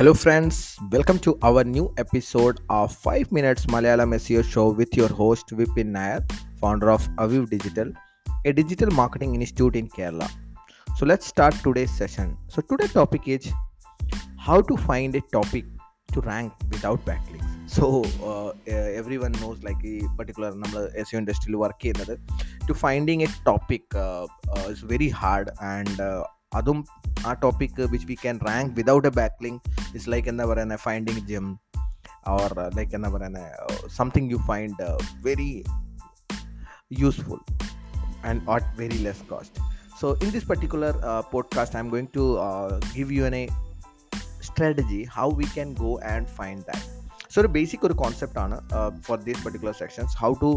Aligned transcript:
Hello, 0.00 0.14
friends. 0.14 0.78
Welcome 0.90 1.18
to 1.18 1.38
our 1.42 1.62
new 1.62 1.92
episode 1.98 2.60
of 2.70 2.90
5 2.90 3.32
Minutes 3.32 3.66
Malayalam 3.66 4.14
SEO 4.14 4.42
Show 4.42 4.70
with 4.70 4.96
your 4.96 5.08
host 5.08 5.48
Vipin 5.48 5.90
Nayar, 5.96 6.22
founder 6.58 6.90
of 6.90 7.06
Aviv 7.16 7.50
Digital, 7.50 7.92
a 8.46 8.52
digital 8.54 8.90
marketing 8.92 9.34
institute 9.34 9.76
in 9.76 9.90
Kerala. 9.90 10.30
So, 10.96 11.04
let's 11.04 11.26
start 11.26 11.54
today's 11.62 11.90
session. 11.90 12.38
So, 12.48 12.62
today's 12.62 12.94
topic 12.94 13.28
is 13.28 13.52
how 14.38 14.62
to 14.62 14.76
find 14.78 15.14
a 15.16 15.20
topic 15.20 15.66
to 16.14 16.22
rank 16.22 16.54
without 16.70 17.04
backlinks. 17.04 17.50
So 17.66 18.02
uh, 18.24 18.52
everyone 18.72 19.32
knows, 19.32 19.62
like 19.62 19.84
a 19.84 20.00
particular, 20.16 20.52
namla 20.52 20.82
SEO 21.04 21.18
industry 21.22 21.54
work 21.54 21.58
ഇൻഡസ്ട്രിയിൽ 21.58 21.60
work 21.64 21.84
ചെയ്യുന്നത് 21.84 22.14
to 22.68 22.74
finding 22.84 23.24
a 23.26 23.30
is 24.72 24.80
very 24.94 25.10
hard 25.22 25.46
and 25.74 25.94
uh, 26.10 26.22
അതും 26.59 26.79
ആ 27.29 27.31
topic 27.43 27.81
which 27.93 28.07
we 28.11 28.17
can 28.23 28.37
rank 28.49 28.73
without 28.79 29.07
A 29.11 29.13
back 29.21 29.39
link 29.45 29.61
is 29.99 30.09
like 30.13 30.29
എന്താ 30.33 30.45
പറയുന്നത് 30.51 30.83
finding 30.87 31.23
gym 31.31 31.47
or 32.35 32.53
like 32.79 32.95
എന്താ 32.99 33.09
പറയുന്നത് 33.15 33.89
something 33.99 34.29
you 34.33 34.39
find 34.51 34.87
very 35.27 35.51
useful 37.03 37.41
and 38.29 38.41
at 38.55 38.65
very 38.81 38.99
less 39.05 39.21
cost. 39.31 39.53
So, 39.99 40.07
in 40.23 40.29
this 40.35 40.43
particular 40.43 40.89
uh, 41.09 41.21
podcast, 41.33 41.73
I'm 41.73 41.89
going 41.89 42.09
to 42.09 42.23
uh, 42.37 42.79
give 42.93 43.11
you 43.17 43.23
an, 43.25 43.35
a 43.35 43.47
strategy 44.41 45.01
how 45.05 45.27
we 45.29 45.45
can 45.57 45.73
go 45.73 45.91
and 45.99 46.29
find 46.29 46.59
that. 46.69 46.83
So, 47.33 47.41
the 47.45 47.51
basic 47.57 47.81
ഒരു 47.87 47.95
concept 48.03 48.35
ആണ് 48.43 48.57
uh, 48.77 48.89
for 49.07 49.17
these 49.27 49.39
particular 49.45 49.73
sections 49.81 50.11
how 50.23 50.31
to 50.43 50.49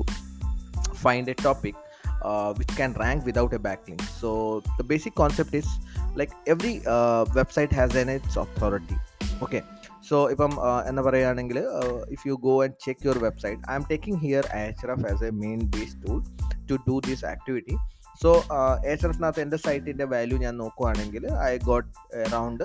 find 1.05 1.25
a 1.35 1.37
topic 1.47 1.77
uh, 2.24 2.54
which 2.54 2.68
can 2.70 2.94
rank 2.94 3.26
without 3.26 3.54
a 3.54 3.60
backlink. 3.60 4.02
So 4.02 4.64
the 4.78 4.84
basic 4.84 5.16
concept 5.16 5.54
is 5.54 5.68
like 6.16 6.32
every 6.48 6.82
uh, 6.86 7.26
website 7.26 7.72
has 7.72 7.96
in 7.96 8.10
its 8.10 8.36
authority. 8.36 8.98
Okay. 9.42 9.64
So 10.02 10.28
if 10.28 10.40
I'm 10.40 10.60
uh, 10.60 10.84
uh, 10.84 12.06
if 12.10 12.26
you 12.26 12.38
go 12.38 12.62
and 12.62 12.78
check 12.78 13.04
your 13.04 13.14
website, 13.16 13.60
I'm 13.70 13.86
taking 13.86 14.20
here 14.20 14.44
Ahref 14.44 15.06
as 15.06 15.22
a 15.22 15.32
main 15.32 15.66
base 15.68 15.96
tool 16.06 16.22
to 16.68 16.78
do 16.86 17.00
this 17.02 17.24
activity. 17.24 17.78
So 18.18 18.42
Ahref 18.52 19.20
na 19.20 19.32
the 19.32 19.58
site 19.58 19.88
in 19.88 19.98
the 19.98 20.06
value 20.06 20.38
I 20.46 21.58
got 21.58 21.86
around 22.14 22.64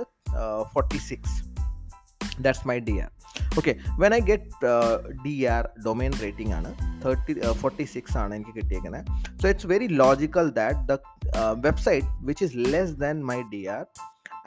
46. 0.72 1.42
That's 2.40 2.64
my 2.64 2.80
DR. 2.80 3.08
Okay 3.59 3.73
when 4.01 4.13
I 4.17 4.21
get 4.29 4.71
D 5.25 5.33
R 5.55 5.65
domain 5.85 6.13
rating 6.23 6.53
ആണ് 6.57 6.69
thirty 7.03 7.33
forty 7.61 7.85
six 7.93 8.17
ആണ് 8.23 8.33
എനിക്ക് 8.37 8.53
കിട്ടിയേക്കുന്നത് 8.59 9.05
so 9.41 9.47
it's 9.51 9.69
very 9.73 9.87
logical 10.03 10.47
that 10.61 10.79
the 10.91 10.97
website 11.67 12.07
which 12.29 12.45
is 12.47 12.55
less 12.75 12.95
than 13.03 13.19
my 13.31 13.39
D 13.53 13.61
R 13.77 13.83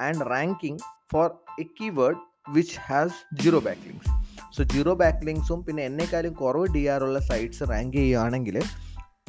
and 0.06 0.28
ranking 0.34 0.80
for 1.12 1.28
a 1.64 1.66
keyword 1.80 2.20
which 2.56 2.78
has 2.88 3.18
zero 3.42 3.60
backlinks 3.68 4.10
so 4.56 4.64
zero 4.74 4.92
ബാക്ക്ലിങ്സും 5.04 5.60
പിന്നെ 5.68 5.84
എന്നെക്കാളും 5.90 6.34
കുറവ് 6.42 6.66
D 6.76 6.82
R 6.94 7.02
ഉള്ള 7.08 7.20
sites 7.30 7.64
rank 7.72 7.96
ചെയ്യുകയാണെങ്കിൽ 7.98 8.58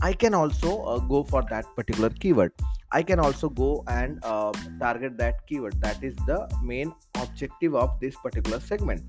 I 0.07 0.11
can 0.21 0.33
also 0.41 0.73
go 1.11 1.21
for 1.31 1.43
that 1.53 1.71
particular 1.77 2.11
keyword 2.23 2.53
I 2.89 3.03
can 3.03 3.19
also 3.19 3.49
go 3.49 3.83
and 3.89 4.23
uh, 4.23 4.53
target 4.79 5.17
that 5.17 5.45
keyword. 5.45 5.73
That 5.81 6.01
is 6.01 6.15
the 6.17 6.47
main 6.63 6.93
objective 7.15 7.75
of 7.75 7.99
this 7.99 8.15
particular 8.17 8.59
segment. 8.61 9.01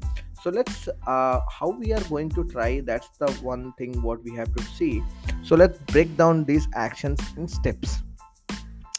So 0.43 0.51
let's 0.51 0.89
uh, 1.07 1.41
how 1.51 1.71
we 1.71 1.93
are 1.93 2.05
going 2.09 2.31
to 2.31 2.45
try. 2.45 2.81
That's 2.81 3.09
the 3.19 3.31
one 3.43 3.73
thing 3.79 4.01
what 4.03 4.23
we 4.23 4.35
have 4.37 4.55
to 4.55 4.63
see. 4.77 5.03
So 5.43 5.57
let's 5.57 5.79
break 5.93 6.17
down 6.17 6.45
these 6.45 6.69
actions 6.75 7.21
in 7.37 7.49
steps. 7.49 7.99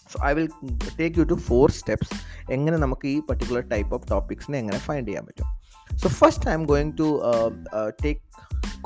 So 0.08 0.20
I 0.22 0.34
will 0.34 0.48
take 0.98 1.16
you 1.18 1.26
to 1.34 1.38
four 1.50 1.68
steps. 1.82 2.10
എങ്ങനെ 2.56 2.78
നമുക്ക് 2.84 3.08
ഈ 3.14 3.18
particular 3.30 3.64
type 3.74 3.92
of 3.96 4.06
ടോപ്പിക്സിനെ 4.12 4.58
എങ്ങനെ 4.62 4.80
find 4.86 5.08
ചെയ്യാൻ 5.10 5.26
പറ്റും 5.30 5.50
so 6.04 6.08
first 6.20 6.48
I 6.52 6.54
M 6.60 6.64
going 6.72 6.94
to 7.02 7.08
take 8.06 8.22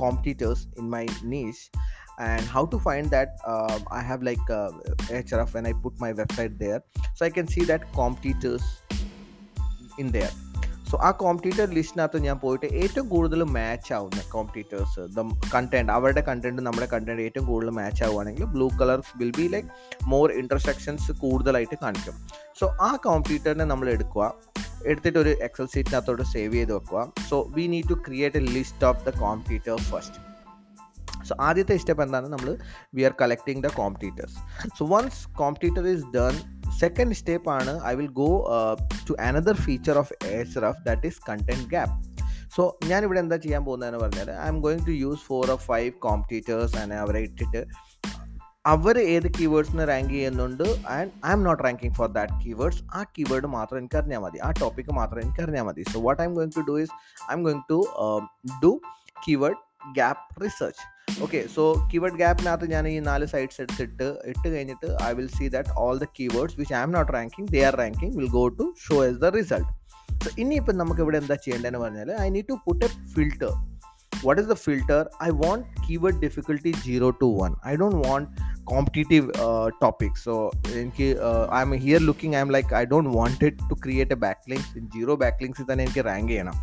competitors 0.02 0.64
in 0.81 0.88
my 0.96 1.06
niche 1.36 1.64
and 2.20 2.46
how 2.46 2.66
to 2.66 2.78
find 2.80 3.09
that 3.09 3.30
uh, 3.52 3.80
i 3.92 4.02
have 4.09 4.22
like 4.22 4.50
uh, 4.50 4.72
hrf 5.09 5.54
when 5.54 5.66
i 5.66 5.74
put 5.74 6.00
my 6.00 6.14
website 6.14 6.58
there 6.59 6.81
so 7.16 7.26
i 7.26 7.30
can 7.30 7.48
see 7.48 7.64
that 7.64 7.92
competitors 7.94 8.81
in 9.98 10.12
there 10.12 10.31
So 10.91 10.97
ആ 11.06 11.10
competitor 11.22 11.66
ലിസ്റ്റിനകത്ത് 11.76 12.19
ഞാൻ 12.26 12.37
പോയിട്ട് 12.38 12.66
ഏറ്റവും 12.82 13.09
കൂടുതൽ 13.09 13.43
match 13.56 13.93
ആവുന്ന 13.97 14.21
competitors 14.34 15.00
the 15.16 15.25
content 15.54 15.93
അവരുടെ 15.97 16.22
content 16.28 16.62
നമ്മുടെ 16.66 16.88
content 16.93 17.22
ഏറ്റവും 17.22 17.47
കൂടുതൽ 17.47 17.72
മാച്ച് 17.81 18.03
ആവുകയാണെങ്കിൽ 18.04 18.44
blue 18.54 18.69
colour 18.81 19.00
will 19.16 19.32
be 19.38 19.47
like 19.54 19.69
more 20.12 20.32
intersections 20.43 21.12
കൂടുതലായിട്ട് 21.25 21.78
കാണിക്കും. 21.82 22.16
സോ 22.60 22.66
ആ 22.81 22.91
കോമ്പറ്റീറ്ററിനെ 23.06 23.65
നമ്മൾ 23.65 23.88
എടുക്കുക. 23.97 24.34
എടുത്തിട്ട് 24.87 25.19
ഒരു 25.19 25.32
എക്സൽ 25.47 25.66
സീറ്റിനകത്തോട്ട് 25.75 26.22
സേവ് 26.32 26.54
ചെയ്ത് 26.54 26.72
വെക്കുക. 26.72 27.12
So 27.31 27.37
we 27.56 27.66
need 27.75 27.88
to 27.88 27.99
create 28.06 28.38
a 28.43 28.53
list 28.56 28.87
of 28.91 29.05
the 29.09 29.19
competitor 29.20 29.76
first 29.91 30.26
so 31.28 31.34
ആദ്യത്തെ 31.41 31.76
സ്റ്റെപ്പ് 31.76 32.03
എന്താണ്? 32.03 32.28
നമ്മൾ 32.32 32.49
we 32.94 33.03
are 33.09 33.15
collecting 33.22 33.62
the 33.62 33.70
competitors 33.81 34.37
so 34.78 34.84
once 34.94 35.22
competitor 35.41 35.87
is 35.94 36.06
done 36.16 36.37
second 36.81 37.15
step 37.15 37.50
ആണ് 37.50 37.72
I 37.84 37.93
will 37.94 38.12
go 38.15 38.31
to 39.09 39.15
another 39.21 39.56
feature 39.61 39.97
of 39.99 40.15
H 40.33 40.62
rough 40.62 40.83
that 40.87 41.06
is 41.06 41.21
content 41.28 41.66
gap 41.69 41.97
so 42.56 42.62
ഞാനിവിടെ 42.87 43.21
എന്താ 43.21 43.37
ചെയ്യാൻ 43.37 43.62
പോകുന്നതെന്ന് 43.65 43.99
പറഞ്ഞാൽ 43.99 44.28
I'm 44.49 44.59
going 44.61 44.84
to 44.87 44.94
use 45.00 45.22
four 45.22 45.50
of 45.50 45.65
five 45.67 45.91
competitors 46.03 46.77
and 46.77 46.94
അവരെ 46.94 47.21
ഇട്ടിട്ട് 47.21 47.62
അവർ 48.67 48.97
ഏത് 49.09 49.28
കീവേഡ്സിന് 49.28 49.84
റാങ്ക് 49.88 50.11
ചെയ്യുന്നുണ്ട് 50.11 50.65
and 50.88 51.11
I'm 51.33 51.43
not 51.44 51.62
ranking 51.65 51.94
for 51.94 52.09
that 52.09 52.34
keywords 52.44 52.83
ആ 52.94 53.03
കീവേഡ് 53.19 53.49
മാത്രം 53.49 53.78
എനിക്ക് 53.78 53.97
അറിഞ്ഞാൽ 53.97 54.19
മതി 54.19 54.38
ആ 54.38 54.50
ടോപ്പിക്ക് 54.61 54.94
മാത്രം 54.94 55.21
എനിക്ക് 55.21 55.43
അറിഞ്ഞാൽ 55.43 55.62
മതി 55.62 55.84
so 55.93 56.00
what 56.00 56.21
I'm 56.27 56.34
going 56.34 56.55
to 56.56 56.65
do 56.69 56.77
is 56.78 56.94
I'm 57.34 57.43
going 57.43 57.65
to 57.71 57.78
do 58.65 58.72
keyword 59.27 59.61
gap 59.94 60.43
research 60.44 60.84
okay 61.25 61.41
so 61.55 61.62
keyword 61.91 62.19
ഗ്യാപ്പിനകത്ത് 62.21 62.67
ഞാൻ 62.73 62.84
ഈ 62.91 62.97
നാല് 63.09 63.27
സൈറ്റ്സ് 63.33 63.61
എടുത്തിട്ട് 63.62 64.06
ഇട്ട് 64.31 64.47
കഴിഞ്ഞിട്ട് 64.55 64.89
I 65.06 65.11
will 65.19 65.31
see 65.39 65.47
that 65.55 65.73
all 65.84 65.97
the 66.05 66.06
keywords 66.19 66.56
which 66.61 66.75
I'm 66.87 66.93
not 66.97 67.11
ranking 67.17 67.49
they 67.55 67.62
are 67.71 67.77
ranking 67.83 68.12
will 68.19 68.31
go 68.37 68.45
to 68.61 68.67
show 68.87 68.99
us 69.09 69.19
the 69.25 69.31
result 69.39 69.69
so 70.25 70.31
ഇനിയിപ്പം 70.45 70.79
നമുക്ക് 70.83 71.03
ഇവിടെ 71.06 71.19
എന്താ 71.23 71.39
ചെയ്യേണ്ടതെന്ന് 71.47 71.83
പറഞ്ഞാൽ 71.87 72.12
I 72.27 72.29
need 72.37 72.49
to 72.53 72.59
put 72.69 72.84
a 72.89 72.93
filter 73.17 73.53
what 74.23 74.39
is 74.39 74.47
the 74.47 74.56
filter 74.56 75.01
i 75.21 75.31
want 75.43 75.67
keyword 75.87 76.17
difficulty 76.21 76.73
0 76.87 77.11
to 77.21 77.27
1 77.49 77.56
i 77.65 77.77
don't 77.77 77.99
want 78.06 78.41
competitive 78.71 79.27
uh, 79.47 79.67
topics 79.85 80.23
so 80.23 80.35
uh, 81.29 81.45
i'm 81.59 81.73
here 81.85 82.00
looking 82.00 82.35
i'm 82.39 82.50
like 82.56 82.73
i 82.73 82.85
don't 82.85 83.11
want 83.19 83.43
it 83.49 83.56
to 83.71 83.77
create 83.85 84.12
a 84.12 84.21
backlinks 84.27 84.73
in 84.81 84.91
zero 84.97 85.17
backlinks 85.25 85.62
then 85.71 85.81
i 85.81 85.89
rank 86.11 86.29
ചെയ്യണം 86.33 86.59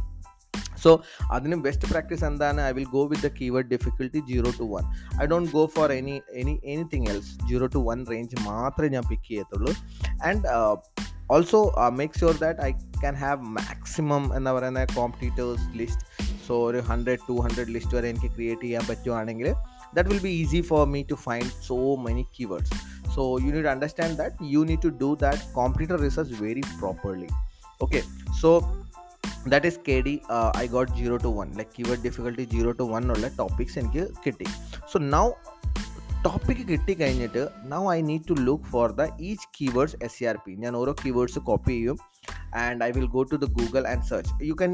so 0.84 0.90
അതിന് 1.32 1.56
best 1.56 1.88
practice 1.88 2.24
എന്താണ് 2.24 2.60
I 2.60 2.70
will 2.70 2.88
go 2.92 3.02
with 3.04 3.22
the 3.22 3.32
keyword 3.40 3.66
difficulty 3.66 4.22
zero 4.28 4.52
to 4.58 4.66
one 4.70 4.84
I 5.22 5.26
don't 5.26 5.50
go 5.52 5.64
for 5.66 5.92
any 5.92 6.16
any 6.34 6.60
anything 6.64 7.08
else 7.08 7.32
zero 7.48 7.66
to 7.66 7.82
one 7.90 8.00
range 8.10 8.36
മാത്രമേ 8.46 8.88
ഞാൻ 8.88 9.06
pick 9.08 9.28
ചെയ്യത്തുള്ളൂ 9.28 9.74
and 10.22 10.46
also 11.30 11.58
make 11.90 12.20
sure 12.20 12.36
that 12.38 12.60
I 12.60 12.70
can 13.00 13.16
have 13.16 13.42
maximum 13.58 14.24
എന്താ 14.36 14.52
പറയുന്ന 14.52 14.84
competitors 14.94 15.66
list 15.76 16.06
so 16.46 16.54
ഒരു 16.66 16.80
hundred 16.88 17.22
to 17.28 17.34
hundred 17.40 17.68
list 17.68 17.94
വരെ 17.96 18.08
എനിക്ക് 18.08 18.30
create 18.34 18.62
ചെയ്യാൻ 18.62 18.84
പറ്റുവാണെങ്കിൽ 18.88 19.48
that 19.94 20.08
will 20.08 20.22
be 20.22 20.32
easy 20.40 20.60
for 20.60 20.82
me 20.86 21.02
to 21.02 21.18
find 21.24 21.52
so 21.68 21.78
many 22.06 22.24
keywords 22.38 22.72
so 23.14 23.22
you 23.40 23.50
need 23.50 23.66
understand 23.66 24.16
that 24.16 24.50
you 24.52 24.62
need 24.64 24.82
to 24.82 24.92
do 25.04 25.10
that 25.20 25.54
competitor 25.54 25.98
research 26.00 26.36
very 26.44 26.64
properly 26.80 27.30
okay 27.80 28.02
so 28.42 28.50
that 29.53 29.67
is 29.71 29.79
K 29.87 29.97
D 30.07 30.15
I 30.63 30.65
got 30.75 30.93
zero 30.99 31.17
to 31.25 31.31
one 31.39 31.49
like 31.59 31.71
keyword 31.77 32.03
difficulty 32.07 32.45
zero 32.55 32.73
to 32.81 32.87
one 32.95 33.11
ഉള്ള 33.15 33.27
topics 33.41 33.77
എനിക്ക് 33.83 34.05
കിട്ടി. 34.25 34.47
So 34.93 34.99
now 35.17 35.25
topic 36.25 36.63
കിട്ടിക്കഴിഞ്ഞിട്ട് 36.69 37.41
now 37.71 37.81
I 37.95 37.97
need 38.07 38.23
to 38.29 38.35
look 38.47 38.67
for 38.73 38.87
the 38.99 39.03
each 39.29 39.47
keywords 39.57 39.97
S 40.05 40.15
E 40.17 40.25
R 40.29 40.37
P 40.45 40.53
ഞാൻ 40.63 40.73
ഓരോ 40.79 40.93
keywords 41.01 41.41
copy 41.49 41.73
ചെയ്യും 41.75 41.97
and 42.63 42.81
I 42.85 42.89
will 42.95 43.07
go 43.15 43.21
to 43.31 43.37
the 43.43 43.47
Google 43.57 43.83
and 43.91 44.05
search 44.09 44.31
you 44.49 44.53
can 44.61 44.71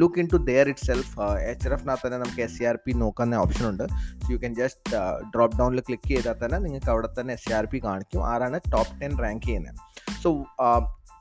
look 0.00 0.20
in 0.22 0.28
to 0.34 0.38
there 0.50 0.68
itself 0.88 1.14
H 1.50 1.72
F 1.76 1.86
നാ 1.90 1.94
തന്നെ 2.02 2.18
നമുക്ക് 2.24 2.42
S 2.46 2.54
C 2.58 2.64
R 2.70 2.78
P 2.84 2.92
നോക്കുന്ന 3.02 3.40
option 3.44 3.64
ഉണ്ട്. 3.72 3.84
You 4.32 4.36
can 4.42 4.54
just 4.62 5.00
drop 5.34 5.56
ഡൗണിൽ 5.60 5.82
click 5.88 6.08
ചെയ്താൽ 6.14 6.36
തന്നെ 6.42 6.58
നിങ്ങൾക്ക് 6.66 6.90
അവിടെ 6.94 7.10
തന്നെ 7.18 7.34
എസ് 7.38 7.46
സി 7.48 7.54
ആർ 7.60 7.68
പി 7.74 7.80
കാണിക്കും. 7.88 8.22
ആരാണ് 8.32 8.60
ടോപ്പ് 8.74 8.94
ടെൻ 9.02 9.14
റാങ്ക് 9.24 9.46
ചെയ്യുന്നത്. 9.50 9.78
So 10.24 10.30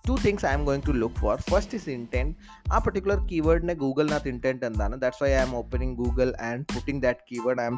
two 0.09 0.15
things 0.25 0.45
I 0.49 0.53
M 0.57 0.63
going 0.69 0.85
to 0.87 0.93
look 1.03 1.19
for 1.23 1.37
first 1.51 1.77
is 1.79 1.89
ഇൻറ്റെൻറ്റ് 1.97 2.33
ആ 2.75 2.79
പർട്ടിക്കുലർ 2.87 3.19
കീവേഡിൻ്റെ 3.31 3.75
ഗൂഗിളിനകത്ത് 3.83 4.31
ഇൻറ്റെൻറ്റ് 4.33 4.67
എന്താണ് 4.69 4.95
that's 5.03 5.23
why 5.25 5.31
I 5.37 5.41
M 5.45 5.53
opening 5.61 5.95
Google 6.03 6.31
and 6.49 6.65
putting 6.75 7.01
that 7.07 7.23
keyword 7.31 7.63
I 7.65 7.67
M 7.73 7.77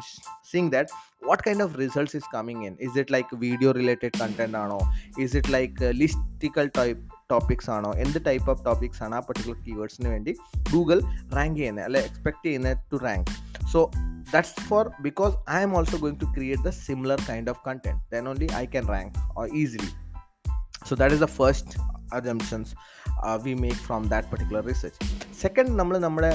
seeing 0.51 0.71
that 0.75 0.91
what 1.27 1.43
kind 1.47 1.63
of 1.67 1.75
results 1.83 2.17
is 2.19 2.29
coming 2.35 2.63
in 2.69 2.75
is 2.87 2.97
it 3.01 3.13
like 3.15 3.39
video 3.45 3.71
related 3.79 4.13
content 4.23 4.59
ആണോ 4.63 4.79
is 5.25 5.35
it 5.41 5.53
like 5.57 5.91
ലിസ്റ്റിക്കൽ 6.03 6.69
type 6.79 7.01
topics 7.33 7.71
ആണോ 7.77 7.91
എന്ത് 8.05 8.19
type 8.29 8.49
of 8.53 8.63
topics 8.65 9.01
ആണ് 9.07 9.15
ആ 9.15 9.23
particular 9.29 9.59
കീവേഡ്സിന് 9.67 10.11
വേണ്ടി 10.15 10.33
Google 10.73 10.99
rank 11.39 11.57
ചെയ്യുന്നത് 11.61 11.85
അല്ലെ 11.89 12.03
expect 12.09 12.45
ചെയ്യുന്നത് 12.47 12.83
to 12.93 12.99
rank 13.07 13.31
so 13.73 13.81
that's 14.31 14.51
for 14.69 14.79
because 15.01 15.33
i 15.47 15.61
am 15.61 15.73
also 15.73 15.97
going 15.97 16.17
to 16.17 16.27
create 16.27 16.61
the 16.61 16.71
similar 16.79 17.17
kind 17.29 17.47
of 17.47 17.57
content 17.63 17.99
then 18.13 18.25
only 18.27 18.47
i 18.53 18.65
can 18.65 18.85
rank 18.87 19.13
or 19.35 19.45
easily 19.61 19.91
so 20.83 20.95
that 20.95 21.11
is 21.11 21.19
the 21.19 21.29
first 21.29 21.67
assumptions 22.12 22.68
we 23.42 23.54
make 23.54 23.76
from 23.76 24.08
that 24.08 24.28
that 24.28 24.66
research 24.66 24.98
second 25.40 25.78
നമ്മൾ 25.78 25.98
നമ്മുടെ 25.98 26.28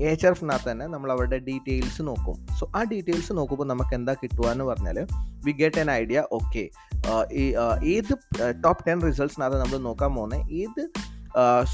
H 0.00 0.26
R 0.26 0.32
എഫിനകത്ത് 0.32 0.70
തന്നെ 0.70 0.86
നമ്മൾ 0.86 1.12
അവരുടെ 1.12 1.36
details 1.36 2.02
നോക്കും. 2.02 2.36
So 2.58 2.70
ആ 2.76 2.82
details 2.82 3.32
നോക്കുമ്പോൾ 3.32 3.64
നമുക്ക് 3.64 3.94
എന്താ 3.94 4.12
കിട്ടുക 4.12 4.46
എന്ന് 4.50 4.64
പറഞ്ഞാൽ 4.64 4.98
we 5.44 5.52
get 5.52 5.78
an 5.78 5.90
idea 5.90 6.24
okay 6.32 6.70
ഈ 7.32 7.44
ഏത് 7.94 8.12
ടോപ്പ് 8.64 8.86
ടെൻ 8.88 9.00
റിസൾട്ട്സിനകത്ത് 9.02 9.60
നമ്മൾ 9.60 9.78
നോക്കാൻ 9.78 10.14
പോകുന്നത് 10.14 10.52
ഏത് 10.52 10.82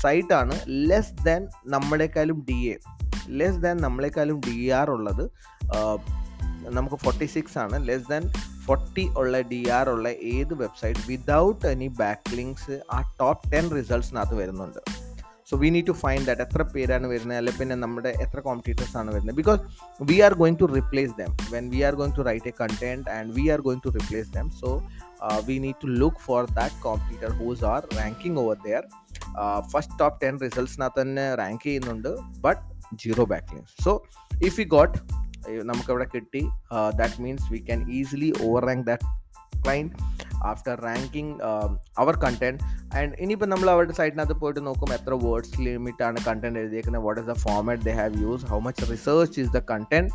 സൈറ്റാണ് 0.02 0.54
ലെസ് 0.68 1.14
ദാൻ 1.24 1.48
നമ്മളെക്കാളും 1.66 2.44
ഡി 2.48 2.58
എ 2.68 2.76
ലെസ് 3.28 3.56
ദാൻ 3.56 3.76
നമ്മളെക്കാളും 3.76 4.40
ഡി 4.40 4.70
ആർ 4.70 4.90
ഉള്ളത് 4.90 5.24
നമുക്ക് 6.71 6.95
ഫോർട്ടി 6.95 7.25
സിക്സ് 7.25 7.57
ആണ് 7.57 7.87
ലെസ് 7.87 8.07
ദാൻ 8.09 8.25
ഫോർട്ടി 8.65 9.05
ഉള്ള 9.17 9.41
ഡി 9.41 9.61
ആർ 9.69 9.89
ഉള്ള 9.89 10.09
ഏത് 10.09 10.53
website 10.53 10.99
without 11.07 11.65
any 11.67 11.87
backlinks 12.35 12.77
ആ 12.93 12.99
ടോപ്പ് 13.19 13.51
ടെൻ 13.51 13.65
റിസൾട്ട്സിനകത്ത് 13.69 14.35
വരുന്നുണ്ട് 14.35 14.79
so 15.49 15.57
we 15.57 15.69
need 15.69 15.87
to 15.87 15.91
find 15.91 16.25
that 16.25 16.41
എത്ര 16.41 16.61
പേരാണ് 16.61 17.07
വരുന്നത് 17.07 17.37
അല്ലെങ്കിൽ 17.37 17.59
പിന്നെ 17.59 17.75
നമ്മുടെ 17.75 18.09
എത്ര 18.21 18.39
കോമ്പറ്റീറ്റേഴ്സ് 18.39 18.97
ആണ് 18.97 19.09
വരുന്നത് 19.11 19.35
because 19.35 19.59
we 20.01 20.17
are 20.19 20.33
going 20.33 20.57
to 20.59 20.65
replace 20.65 21.13
them 21.17 21.31
when 21.51 21.69
we 21.69 21.81
are 21.81 21.95
going 21.95 22.15
to 22.17 22.21
write 22.21 22.47
a 22.47 22.53
content 22.61 23.09
and 23.09 23.31
we 23.33 23.43
are 23.49 23.61
going 23.61 23.81
to 23.85 23.89
replace 23.89 24.31
them 24.31 24.49
so 24.61 24.69
we 25.45 25.57
need 25.59 25.79
to 25.83 25.89
look 25.99 26.21
for 26.25 26.43
that 26.53 26.79
competitor 26.83 27.31
whose 27.31 27.63
are 27.63 27.81
ranking 27.97 28.39
over 28.39 28.57
their 28.65 28.85
first 29.71 29.99
top 29.99 30.17
ten 30.25 30.37
റിസൾട്ട്സിനകത്ത് 30.39 31.01
തന്നെ 31.01 31.35
rank 31.35 31.63
ചെയ്യുന്നുണ്ട് 31.63 32.11
but 32.41 32.61
zero 32.95 33.25
backlinks 33.53 33.75
so 33.83 33.93
if 34.43 34.55
you 34.59 34.67
got 34.67 34.97
നമുക്കവിടെ 35.63 36.07
കിട്ടി 36.15 36.43
that 36.95 37.21
means 37.21 37.53
we 37.53 37.57
can 37.57 37.91
easily 37.91 38.33
over 38.43 38.65
rank 38.65 38.85
that 38.87 39.07
client 39.65 39.95
after 40.43 40.75
ranking 40.83 41.33
അവർ 41.97 42.15
content 42.15 42.63
and 42.97 43.13
ഇനിയിപ്പോൾ 43.19 43.45
നമ്മൾ 43.45 43.69
അവരുടെ 43.69 43.93
സൈറ്റിനകത്ത് 43.93 44.33
പോയിട്ട് 44.33 44.65
നോക്കും 44.65 44.93
എത്ര 44.93 45.13
വേർഡ്സ് 45.25 45.61
ലിമിറ്റ് 45.61 46.03
ആണ് 46.03 46.17
കണ്ടന്റ് 46.27 46.59
എഴുതിയേക്കുന്നത് 46.59 47.03
what 47.03 47.21
is 47.21 47.29
the 47.29 47.37
format 47.39 47.83
they 47.83 47.91
have 47.91 48.21
use 48.21 48.45
how 48.45 48.59
much 48.59 48.91
research 48.91 49.41
is 49.41 49.51
the 49.51 49.61
content 49.71 50.11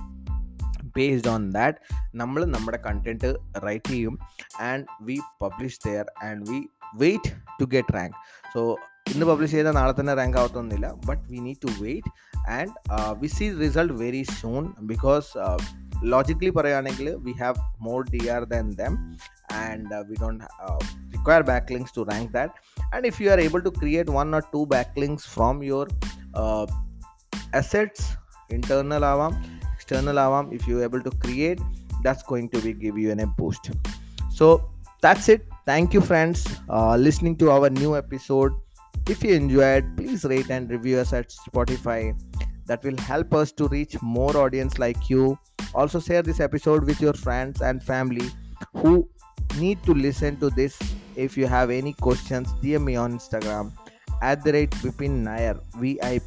based 0.96 1.28
on 1.28 1.50
that 1.50 1.78
നമ്മൾ 2.14 2.44
നമ്മുടെ 2.44 2.78
കണ്ടന്റ് 2.86 3.30
റൈറ്റ് 3.66 3.90
ചെയ്യും 3.90 4.18
and 4.60 4.84
we 5.02 5.18
publish 5.42 5.80
there 5.86 6.06
and 6.24 6.50
we 6.50 6.60
wait 6.94 7.32
to 7.60 7.64
get 7.64 7.94
rank 7.94 8.16
so 8.54 8.62
ഇന്ന് 9.12 9.26
publish 9.30 9.54
ചെയ്താൽ 9.56 9.74
നാളെ 9.78 9.92
തന്നെ 9.98 10.14
rank 10.20 10.38
ആവത്തൊന്നുമില്ല 10.40 10.88
but 11.08 11.22
we 11.32 11.38
need 11.46 11.60
to 11.66 11.70
wait 11.84 12.10
and 12.56 12.72
V 13.20 13.28
see 13.36 13.46
result 13.64 13.94
very 14.04 14.22
soon 14.40 14.64
because 14.92 15.28
logically 16.12 16.52
പറയുകയാണെങ്കിൽ 16.58 17.08
we 17.26 17.32
have 17.42 17.60
more 17.86 18.00
D 18.14 18.22
R 18.34 18.42
than 18.54 18.66
them 18.82 18.96
and 19.62 20.02
we 20.10 20.16
don't 20.24 20.44
require 21.14 21.42
backlinks 21.52 21.92
to 21.96 22.02
rank 22.10 22.28
that 22.36 22.50
and 22.94 23.02
if 23.10 23.16
you 23.22 23.28
are 23.34 23.40
able 23.46 23.62
to 23.66 23.72
create 23.80 24.08
one 24.20 24.30
or 24.38 24.42
two 24.52 24.64
backlinks 24.74 25.24
from 25.34 25.56
your 25.70 25.84
uh, 26.42 26.66
assets 27.60 28.00
internal 28.56 29.04
avam 29.10 29.32
external 29.74 30.18
avam 30.26 30.46
if 30.56 30.62
you're 30.68 30.84
able 30.88 31.02
to 31.08 31.12
create 31.24 31.60
that's 32.04 32.24
going 32.30 32.48
to 32.54 32.60
be 32.64 32.72
give 32.84 32.98
you 33.02 33.10
an 33.14 33.20
a 33.26 33.28
boost 33.40 33.66
so 34.38 34.46
that's 35.02 35.28
it 35.34 35.42
thank 35.70 35.96
you 35.96 36.02
friends 36.10 36.38
uh, 36.76 36.96
listening 37.06 37.36
to 37.42 37.48
our 37.56 37.70
new 37.82 37.92
episode 38.02 38.54
if 39.07 39.23
you 39.23 39.33
enjoyed 39.35 39.85
please 39.97 40.23
rate 40.23 40.49
and 40.49 40.69
review 40.69 40.99
us 40.99 41.13
at 41.13 41.29
spotify. 41.29 42.15
That 42.65 42.83
will 42.83 42.97
help 42.97 43.33
us 43.33 43.51
to 43.53 43.67
reach 43.67 44.01
more 44.01 44.37
audience 44.37 44.79
like 44.79 45.09
you. 45.09 45.37
Also 45.75 45.99
share 45.99 46.21
this 46.21 46.39
episode 46.39 46.85
with 46.85 47.01
your 47.01 47.11
friends 47.11 47.61
and 47.61 47.83
family 47.83 48.29
who 48.73 49.09
need 49.57 49.83
to 49.83 49.93
listen 49.93 50.37
to 50.37 50.49
this. 50.49 50.79
If 51.15 51.37
you 51.37 51.45
have 51.47 51.69
any 51.69 51.91
questions 51.93 52.47
dm 52.61 52.85
me 52.85 52.95
on 52.95 53.19
instagram. 53.19 53.73
At 54.21 54.43
the 54.45 54.53
rate 54.53 54.71
vipin 54.71 55.23
nayar 55.25 55.59
v-i-p-i-n-n-a-y-a-r 55.75 56.23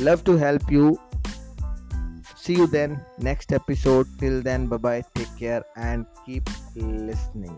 love 0.00 0.24
to 0.24 0.36
help 0.36 0.70
you. 0.70 0.98
See 2.36 2.54
you 2.54 2.66
then. 2.66 3.00
Next 3.18 3.52
episode. 3.52 4.08
Till 4.18 4.42
then 4.42 4.66
bye 4.66 4.76
bye 4.76 5.04
take 5.14 5.36
care 5.38 5.62
and 5.76 6.06
keep 6.26 6.50
listening 6.74 7.56